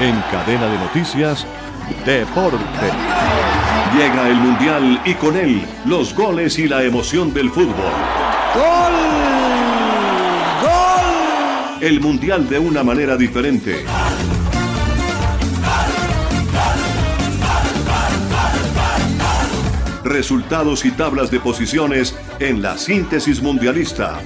En 0.00 0.20
cadena 0.32 0.66
de 0.66 0.78
noticias, 0.78 1.46
Deporte. 2.04 2.58
Llega 3.96 4.28
el 4.28 4.36
Mundial 4.36 5.00
y 5.04 5.14
con 5.14 5.36
él 5.36 5.62
los 5.84 6.12
goles 6.14 6.58
y 6.58 6.66
la 6.66 6.82
emoción 6.82 7.32
del 7.32 7.48
fútbol. 7.50 7.92
¡Gol! 8.54 8.92
¡Gol! 10.62 11.78
El 11.80 12.00
Mundial 12.00 12.48
de 12.48 12.58
una 12.58 12.82
manera 12.82 13.16
diferente. 13.16 13.84
Resultados 20.02 20.84
y 20.84 20.90
tablas 20.90 21.30
de 21.30 21.38
posiciones 21.38 22.16
en 22.40 22.62
la 22.62 22.76
síntesis 22.76 23.40
mundialista. 23.40 24.18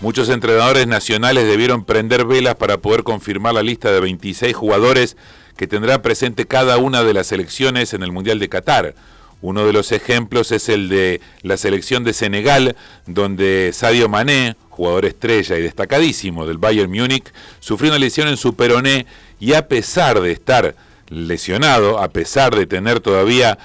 Muchos 0.00 0.30
entrenadores 0.30 0.86
nacionales 0.86 1.46
debieron 1.46 1.84
prender 1.84 2.24
velas 2.24 2.54
para 2.54 2.78
poder 2.78 3.02
confirmar 3.02 3.52
la 3.52 3.62
lista 3.62 3.92
de 3.92 4.00
26 4.00 4.56
jugadores 4.56 5.18
que 5.58 5.66
tendrá 5.66 6.00
presente 6.00 6.46
cada 6.46 6.78
una 6.78 7.04
de 7.04 7.12
las 7.12 7.26
selecciones 7.26 7.92
en 7.92 8.02
el 8.02 8.10
Mundial 8.10 8.38
de 8.38 8.48
Qatar. 8.48 8.94
Uno 9.42 9.66
de 9.66 9.74
los 9.74 9.92
ejemplos 9.92 10.52
es 10.52 10.70
el 10.70 10.88
de 10.88 11.20
la 11.42 11.58
selección 11.58 12.02
de 12.02 12.14
Senegal, 12.14 12.76
donde 13.06 13.72
Sadio 13.74 14.08
Mané, 14.08 14.56
jugador 14.70 15.04
estrella 15.04 15.58
y 15.58 15.62
destacadísimo 15.62 16.46
del 16.46 16.56
Bayern 16.56 16.90
Múnich, 16.90 17.30
sufrió 17.58 17.90
una 17.90 17.98
lesión 17.98 18.28
en 18.28 18.38
su 18.38 18.54
peroné 18.54 19.04
y 19.38 19.52
a 19.52 19.68
pesar 19.68 20.22
de 20.22 20.32
estar 20.32 20.76
lesionado, 21.10 21.98
a 21.98 22.08
pesar 22.08 22.56
de 22.56 22.66
tener 22.66 23.00
todavía 23.00 23.58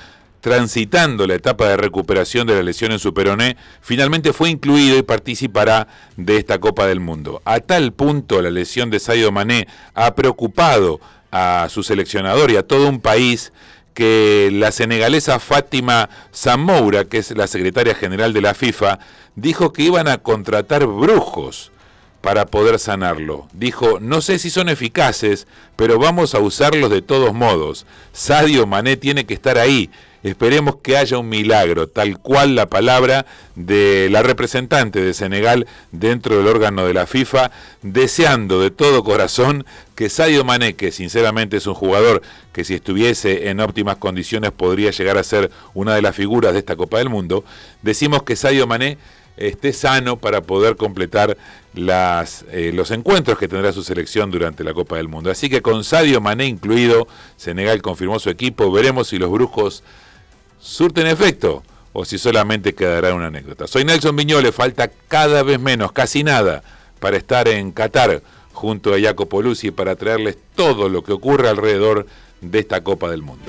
transitando 0.46 1.26
la 1.26 1.34
etapa 1.34 1.68
de 1.68 1.76
recuperación 1.76 2.46
de 2.46 2.54
la 2.54 2.62
lesión 2.62 2.92
en 2.92 3.00
su 3.00 3.16
peroné, 3.16 3.58
finalmente 3.82 4.32
fue 4.32 4.52
incluido 4.52 4.96
y 4.96 5.02
participará 5.02 5.88
de 6.18 6.38
esta 6.38 6.60
Copa 6.60 6.86
del 6.86 7.00
Mundo. 7.00 7.42
A 7.46 7.62
tal 7.62 7.94
punto 7.94 8.40
la 8.44 8.52
lesión 8.52 8.92
de 8.92 9.00
Sadio 9.00 9.32
Mané 9.32 9.68
ha 9.96 10.14
preocupado 10.14 11.00
a 11.32 11.66
su 11.72 11.82
seleccionador 11.82 12.52
y 12.52 12.58
a 12.58 12.62
todo 12.62 12.88
un 12.88 13.00
país 13.00 13.54
que 13.96 14.52
la 14.54 14.72
senegalesa 14.72 15.40
Fátima 15.40 16.12
Zamoura, 16.32 17.06
que 17.06 17.18
es 17.18 17.32
la 17.32 17.48
secretaria 17.48 17.96
general 17.96 18.32
de 18.32 18.42
la 18.42 18.54
FIFA, 18.54 19.00
dijo 19.34 19.74
que 19.74 19.82
iban 19.82 20.08
a 20.08 20.20
contratar 20.20 20.86
brujos 20.86 21.72
para 22.26 22.48
poder 22.48 22.80
sanarlo. 22.80 23.48
Dijo, 23.54 24.00
no 24.00 24.20
sé 24.20 24.40
si 24.40 24.50
son 24.50 24.68
eficaces, 24.68 25.46
pero 25.76 26.00
vamos 26.00 26.34
a 26.34 26.40
usarlos 26.40 26.90
de 26.90 27.04
todos 27.04 27.36
modos. 27.36 27.86
Sadio 28.14 28.66
Mané 28.66 28.98
tiene 28.98 29.28
que 29.28 29.36
estar 29.36 29.60
ahí. 29.60 29.92
Esperemos 30.24 30.78
que 30.78 30.98
haya 30.98 31.20
un 31.20 31.30
milagro, 31.30 31.88
tal 31.88 32.18
cual 32.18 32.56
la 32.56 32.66
palabra 32.66 33.28
de 33.54 34.08
la 34.10 34.24
representante 34.24 35.02
de 35.02 35.14
Senegal 35.14 35.68
dentro 35.92 36.36
del 36.36 36.48
órgano 36.48 36.88
de 36.88 36.96
la 36.96 37.06
FIFA, 37.06 37.52
deseando 37.84 38.60
de 38.60 38.72
todo 38.72 39.04
corazón 39.04 39.64
que 39.94 40.10
Sadio 40.10 40.44
Mané, 40.44 40.74
que 40.74 40.92
sinceramente 40.92 41.58
es 41.58 41.68
un 41.68 41.76
jugador 41.76 42.24
que 42.54 42.64
si 42.64 42.74
estuviese 42.74 43.50
en 43.50 43.60
óptimas 43.60 43.98
condiciones 43.98 44.50
podría 44.50 44.90
llegar 44.90 45.20
a 45.20 45.24
ser 45.24 45.52
una 45.76 45.94
de 45.94 46.02
las 46.02 46.16
figuras 46.16 46.54
de 46.54 46.60
esta 46.60 46.76
Copa 46.76 46.98
del 46.98 47.10
Mundo, 47.10 47.46
decimos 47.84 48.24
que 48.24 48.36
Sadio 48.36 48.66
Mané 48.66 48.98
esté 49.38 49.74
sano 49.74 50.18
para 50.18 50.42
poder 50.42 50.76
completar 50.76 51.38
las, 51.74 52.46
eh, 52.52 52.72
los 52.74 52.92
encuentros 52.92 53.38
que 53.38 53.48
tendrá 53.48 53.74
su 53.74 53.84
selección 53.84 54.32
durante 54.32 54.64
la 54.64 54.74
Copa 54.74 54.98
del 54.98 55.08
Mundo. 55.08 55.30
Así 55.30 55.50
que 55.50 55.62
con 55.62 55.84
Sadio 55.84 56.22
Mané 56.22 56.46
incluido, 56.46 57.08
Senegal 57.38 57.82
confirmó 57.82 58.20
su 58.20 58.30
equipo, 58.30 58.72
veremos 58.72 59.10
si 59.10 59.18
los 59.18 59.32
brujos 59.32 59.84
surten 60.60 61.08
efecto 61.08 61.64
o 61.94 62.06
si 62.06 62.18
solamente 62.18 62.74
quedará 62.76 63.14
una 63.14 63.28
anécdota. 63.28 63.68
Soy 63.68 63.86
Nelson 63.86 64.16
Viñole, 64.16 64.52
falta 64.52 64.90
cada 65.08 65.44
vez 65.44 65.60
menos, 65.60 65.92
casi 65.92 66.24
nada, 66.24 66.64
para 67.00 67.18
estar 67.18 67.48
en 67.48 67.72
Qatar 67.72 68.22
junto 68.52 68.94
a 68.94 69.00
Jacopo 69.00 69.42
Luzzi 69.42 69.72
para 69.72 69.96
traerles 69.96 70.38
todo 70.56 70.90
lo 70.90 71.04
que 71.04 71.14
ocurre 71.14 71.48
alrededor 71.50 72.08
de 72.42 72.60
esta 72.60 72.82
Copa 72.82 73.10
del 73.10 73.22
Mundo. 73.22 73.46